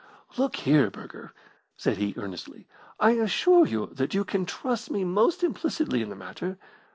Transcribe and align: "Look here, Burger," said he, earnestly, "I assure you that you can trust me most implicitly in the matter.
"Look 0.35 0.55
here, 0.55 0.89
Burger," 0.89 1.31
said 1.77 1.97
he, 1.97 2.15
earnestly, 2.17 2.67
"I 2.99 3.11
assure 3.11 3.67
you 3.67 3.85
that 3.93 4.15
you 4.15 4.23
can 4.25 4.47
trust 4.47 4.89
me 4.89 5.03
most 5.03 5.43
implicitly 5.43 6.01
in 6.01 6.09
the 6.09 6.15
matter. 6.15 6.57